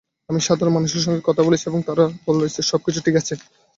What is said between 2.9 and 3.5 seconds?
ঠিক আছে।